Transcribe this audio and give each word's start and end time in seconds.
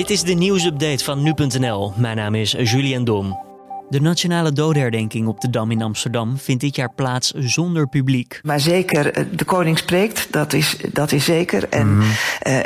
Dit 0.00 0.10
is 0.10 0.22
de 0.22 0.32
nieuwsupdate 0.32 1.04
van 1.04 1.22
nu.nl. 1.22 1.92
Mijn 1.96 2.16
naam 2.16 2.34
is 2.34 2.50
Julian 2.52 3.04
Dom. 3.04 3.38
De 3.88 4.00
nationale 4.00 4.52
dodenherdenking 4.52 5.26
op 5.26 5.40
de 5.40 5.50
Dam 5.50 5.70
in 5.70 5.82
Amsterdam 5.82 6.38
vindt 6.38 6.60
dit 6.60 6.76
jaar 6.76 6.94
plaats 6.94 7.30
zonder 7.30 7.88
publiek. 7.88 8.40
Maar 8.42 8.60
zeker, 8.60 9.12
eh, 9.12 9.24
de 9.32 9.44
koning 9.44 9.78
spreekt, 9.78 10.32
dat 10.32 10.52
is, 10.52 10.76
dat 10.92 11.12
is 11.12 11.24
zeker. 11.24 11.68
En, 11.68 11.96
mm 11.96 12.02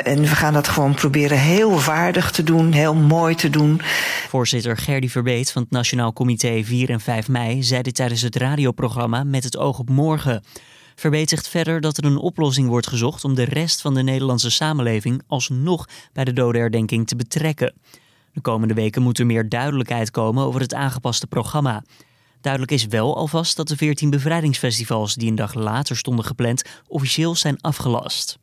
en 0.03 0.21
we 0.21 0.27
gaan 0.27 0.53
dat 0.53 0.67
gewoon 0.67 0.93
proberen 0.93 1.39
heel 1.39 1.77
vaardig 1.77 2.31
te 2.31 2.43
doen, 2.43 2.71
heel 2.71 2.95
mooi 2.95 3.35
te 3.35 3.49
doen. 3.49 3.81
Voorzitter 4.27 4.77
Gerdy 4.77 5.09
Verbeet 5.09 5.51
van 5.51 5.61
het 5.61 5.71
Nationaal 5.71 6.13
Comité 6.13 6.63
4 6.63 6.89
en 6.89 6.99
5 6.99 7.27
mei 7.27 7.63
zei 7.63 7.81
dit 7.81 7.95
tijdens 7.95 8.21
het 8.21 8.35
radioprogramma 8.35 9.23
Met 9.23 9.43
het 9.43 9.57
oog 9.57 9.79
op 9.79 9.89
morgen. 9.89 10.43
Verbeet 10.95 11.29
zegt 11.29 11.47
verder 11.47 11.81
dat 11.81 11.97
er 11.97 12.05
een 12.05 12.17
oplossing 12.17 12.67
wordt 12.67 12.87
gezocht 12.87 13.23
om 13.23 13.35
de 13.35 13.43
rest 13.43 13.81
van 13.81 13.93
de 13.93 14.03
Nederlandse 14.03 14.49
samenleving 14.49 15.21
alsnog 15.27 15.87
bij 16.13 16.23
de 16.23 16.33
dodenherdenking 16.33 17.07
te 17.07 17.15
betrekken. 17.15 17.73
De 18.33 18.41
komende 18.41 18.73
weken 18.73 19.01
moet 19.01 19.19
er 19.19 19.25
meer 19.25 19.49
duidelijkheid 19.49 20.11
komen 20.11 20.43
over 20.43 20.61
het 20.61 20.73
aangepaste 20.73 21.27
programma. 21.27 21.83
Duidelijk 22.41 22.73
is 22.73 22.85
wel 22.85 23.15
alvast 23.15 23.55
dat 23.55 23.67
de 23.67 23.77
14 23.77 24.09
bevrijdingsfestivals 24.09 25.15
die 25.15 25.29
een 25.29 25.35
dag 25.35 25.53
later 25.53 25.97
stonden 25.97 26.25
gepland 26.25 26.63
officieel 26.87 27.35
zijn 27.35 27.61
afgelast. 27.61 28.37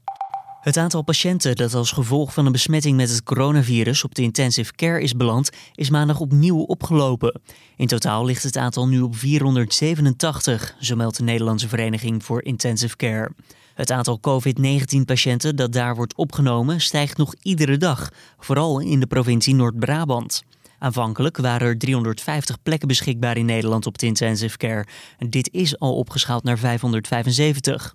Het 0.62 0.76
aantal 0.76 1.02
patiënten 1.02 1.56
dat 1.56 1.74
als 1.74 1.92
gevolg 1.92 2.32
van 2.32 2.46
een 2.46 2.52
besmetting 2.52 2.96
met 2.96 3.10
het 3.10 3.22
coronavirus 3.22 4.04
op 4.04 4.14
de 4.14 4.22
intensive 4.22 4.72
care 4.72 5.02
is 5.02 5.16
beland, 5.16 5.50
is 5.74 5.90
maandag 5.90 6.20
opnieuw 6.20 6.58
opgelopen. 6.58 7.40
In 7.76 7.86
totaal 7.86 8.24
ligt 8.24 8.42
het 8.42 8.56
aantal 8.56 8.88
nu 8.88 9.00
op 9.00 9.16
487, 9.16 10.76
zo 10.80 10.96
meldt 10.96 11.16
de 11.16 11.22
Nederlandse 11.22 11.68
Vereniging 11.68 12.24
voor 12.24 12.42
Intensive 12.42 12.96
Care. 12.96 13.30
Het 13.74 13.90
aantal 13.90 14.20
COVID-19-patiënten 14.20 15.56
dat 15.56 15.72
daar 15.72 15.96
wordt 15.96 16.14
opgenomen 16.14 16.80
stijgt 16.80 17.16
nog 17.16 17.34
iedere 17.42 17.76
dag, 17.76 18.08
vooral 18.38 18.80
in 18.80 19.00
de 19.00 19.06
provincie 19.06 19.54
Noord-Brabant. 19.54 20.42
Aanvankelijk 20.78 21.36
waren 21.36 21.66
er 21.66 21.78
350 21.78 22.62
plekken 22.62 22.88
beschikbaar 22.88 23.36
in 23.36 23.46
Nederland 23.46 23.86
op 23.86 23.98
de 23.98 24.06
intensive 24.06 24.56
care. 24.56 24.86
Dit 25.28 25.52
is 25.52 25.78
al 25.78 25.96
opgeschaald 25.96 26.42
naar 26.42 26.58
575. 26.58 27.94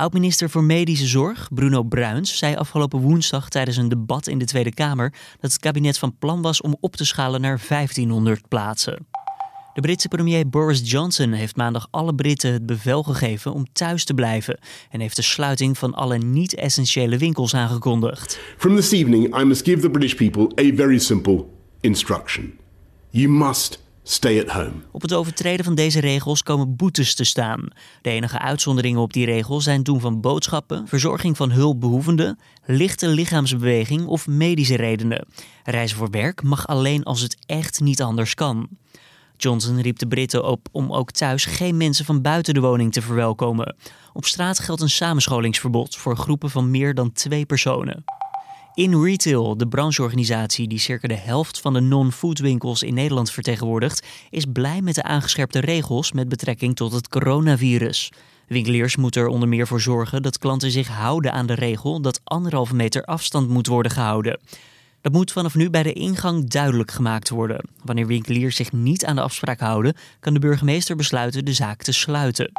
Oud-minister 0.00 0.50
voor 0.50 0.64
Medische 0.64 1.06
Zorg, 1.06 1.48
Bruno 1.54 1.82
Bruins, 1.82 2.38
zei 2.38 2.54
afgelopen 2.54 3.00
woensdag 3.00 3.48
tijdens 3.48 3.76
een 3.76 3.88
debat 3.88 4.26
in 4.26 4.38
de 4.38 4.44
Tweede 4.44 4.74
Kamer 4.74 5.12
dat 5.40 5.52
het 5.52 5.60
kabinet 5.60 5.98
van 5.98 6.16
plan 6.18 6.42
was 6.42 6.60
om 6.60 6.76
op 6.80 6.96
te 6.96 7.04
schalen 7.04 7.40
naar 7.40 7.60
1500 7.68 8.48
plaatsen. 8.48 9.06
De 9.74 9.80
Britse 9.80 10.08
premier 10.08 10.48
Boris 10.48 10.90
Johnson 10.90 11.32
heeft 11.32 11.56
maandag 11.56 11.88
alle 11.90 12.14
Britten 12.14 12.52
het 12.52 12.66
bevel 12.66 13.02
gegeven 13.02 13.52
om 13.52 13.72
thuis 13.72 14.04
te 14.04 14.14
blijven 14.14 14.58
en 14.90 15.00
heeft 15.00 15.16
de 15.16 15.22
sluiting 15.22 15.78
van 15.78 15.94
alle 15.94 16.18
niet-essentiële 16.18 17.18
winkels 17.18 17.54
aangekondigd. 17.54 18.38
From 18.56 18.76
this 18.76 18.92
evening 18.92 19.40
I 19.40 19.44
must 19.44 19.64
give 19.64 19.80
the 19.80 19.90
British 19.90 20.14
people 20.14 20.68
a 20.68 20.74
very 20.76 20.98
simple 20.98 21.44
instruction. 21.80 22.58
You 23.10 23.28
must 23.28 23.82
Stay 24.10 24.40
at 24.40 24.48
home. 24.48 24.72
Op 24.90 25.02
het 25.02 25.14
overtreden 25.14 25.64
van 25.64 25.74
deze 25.74 26.00
regels 26.00 26.42
komen 26.42 26.76
boetes 26.76 27.14
te 27.14 27.24
staan. 27.24 27.68
De 28.02 28.10
enige 28.10 28.38
uitzonderingen 28.38 29.00
op 29.00 29.12
die 29.12 29.24
regel 29.24 29.60
zijn 29.60 29.82
doen 29.82 30.00
van 30.00 30.20
boodschappen, 30.20 30.88
verzorging 30.88 31.36
van 31.36 31.50
hulpbehoevenden, 31.50 32.38
lichte 32.64 33.08
lichaamsbeweging 33.08 34.06
of 34.06 34.26
medische 34.26 34.76
redenen. 34.76 35.26
Reizen 35.64 35.96
voor 35.96 36.10
werk 36.10 36.42
mag 36.42 36.66
alleen 36.66 37.04
als 37.04 37.20
het 37.20 37.36
echt 37.46 37.80
niet 37.80 38.02
anders 38.02 38.34
kan. 38.34 38.68
Johnson 39.36 39.80
riep 39.80 39.98
de 39.98 40.08
Britten 40.08 40.44
op 40.44 40.68
om 40.72 40.92
ook 40.92 41.10
thuis 41.10 41.44
geen 41.44 41.76
mensen 41.76 42.04
van 42.04 42.22
buiten 42.22 42.54
de 42.54 42.60
woning 42.60 42.92
te 42.92 43.02
verwelkomen. 43.02 43.76
Op 44.12 44.24
straat 44.24 44.58
geldt 44.58 44.82
een 44.82 44.90
samenscholingsverbod 44.90 45.96
voor 45.96 46.16
groepen 46.16 46.50
van 46.50 46.70
meer 46.70 46.94
dan 46.94 47.12
twee 47.12 47.46
personen. 47.46 48.04
In 48.80 49.02
Retail, 49.02 49.56
de 49.56 49.68
brancheorganisatie 49.68 50.68
die 50.68 50.78
circa 50.78 51.08
de 51.08 51.16
helft 51.16 51.60
van 51.60 51.72
de 51.72 51.80
non-foodwinkels 51.80 52.82
in 52.82 52.94
Nederland 52.94 53.30
vertegenwoordigt, 53.30 54.06
is 54.30 54.44
blij 54.52 54.80
met 54.82 54.94
de 54.94 55.02
aangescherpte 55.02 55.60
regels 55.60 56.12
met 56.12 56.28
betrekking 56.28 56.76
tot 56.76 56.92
het 56.92 57.08
coronavirus. 57.08 58.12
Winkeliers 58.46 58.96
moeten 58.96 59.22
er 59.22 59.28
onder 59.28 59.48
meer 59.48 59.66
voor 59.66 59.80
zorgen 59.80 60.22
dat 60.22 60.38
klanten 60.38 60.70
zich 60.70 60.88
houden 60.88 61.32
aan 61.32 61.46
de 61.46 61.54
regel 61.54 62.00
dat 62.00 62.20
anderhalve 62.24 62.74
meter 62.74 63.04
afstand 63.04 63.48
moet 63.48 63.66
worden 63.66 63.92
gehouden. 63.92 64.40
Dat 65.00 65.12
moet 65.12 65.32
vanaf 65.32 65.54
nu 65.54 65.70
bij 65.70 65.82
de 65.82 65.92
ingang 65.92 66.48
duidelijk 66.48 66.90
gemaakt 66.90 67.28
worden. 67.28 67.68
Wanneer 67.84 68.06
winkeliers 68.06 68.56
zich 68.56 68.72
niet 68.72 69.04
aan 69.04 69.16
de 69.16 69.22
afspraak 69.22 69.60
houden, 69.60 69.94
kan 70.20 70.34
de 70.34 70.40
burgemeester 70.40 70.96
besluiten 70.96 71.44
de 71.44 71.52
zaak 71.52 71.82
te 71.82 71.92
sluiten. 71.92 72.52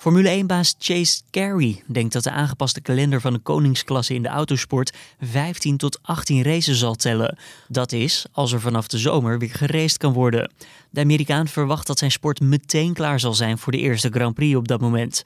Formule 0.00 0.42
1-baas 0.42 0.74
Chase 0.78 1.22
Carey 1.30 1.82
denkt 1.86 2.12
dat 2.12 2.22
de 2.22 2.30
aangepaste 2.30 2.80
kalender 2.80 3.20
van 3.20 3.32
de 3.32 3.38
koningsklasse 3.38 4.14
in 4.14 4.22
de 4.22 4.28
autosport 4.28 4.96
15 5.20 5.76
tot 5.76 5.98
18 6.02 6.42
races 6.42 6.78
zal 6.78 6.94
tellen. 6.94 7.38
Dat 7.68 7.92
is 7.92 8.26
als 8.32 8.52
er 8.52 8.60
vanaf 8.60 8.86
de 8.88 8.98
zomer 8.98 9.38
weer 9.38 9.50
geraced 9.50 9.96
kan 9.96 10.12
worden. 10.12 10.52
De 10.90 11.00
Amerikaan 11.00 11.48
verwacht 11.48 11.86
dat 11.86 11.98
zijn 11.98 12.10
sport 12.10 12.40
meteen 12.40 12.92
klaar 12.92 13.20
zal 13.20 13.34
zijn 13.34 13.58
voor 13.58 13.72
de 13.72 13.78
eerste 13.78 14.08
Grand 14.10 14.34
Prix 14.34 14.56
op 14.56 14.68
dat 14.68 14.80
moment. 14.80 15.22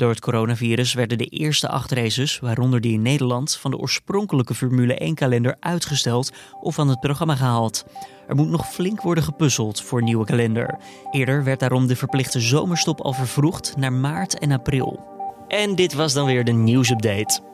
Door 0.00 0.10
het 0.10 0.20
coronavirus 0.20 0.94
werden 0.94 1.18
de 1.18 1.24
eerste 1.24 1.68
acht 1.68 1.92
races, 1.92 2.38
waaronder 2.38 2.80
die 2.80 2.92
in 2.92 3.02
Nederland, 3.02 3.56
van 3.56 3.70
de 3.70 3.76
oorspronkelijke 3.76 4.54
Formule 4.54 5.10
1-kalender 5.10 5.56
uitgesteld 5.60 6.32
of 6.60 6.74
van 6.74 6.88
het 6.88 7.00
programma 7.00 7.36
gehaald. 7.36 7.84
Er 8.28 8.34
moet 8.34 8.48
nog 8.48 8.72
flink 8.72 9.02
worden 9.02 9.24
gepuzzeld 9.24 9.82
voor 9.82 9.98
een 9.98 10.04
nieuwe 10.04 10.24
kalender. 10.24 10.78
Eerder 11.10 11.44
werd 11.44 11.60
daarom 11.60 11.86
de 11.86 11.96
verplichte 11.96 12.40
zomerstop 12.40 13.00
al 13.00 13.12
vervroegd 13.12 13.76
naar 13.76 13.92
maart 13.92 14.38
en 14.38 14.52
april. 14.52 15.04
En 15.48 15.74
dit 15.74 15.94
was 15.94 16.12
dan 16.12 16.26
weer 16.26 16.44
de 16.44 16.52
nieuwsupdate. 16.52 17.49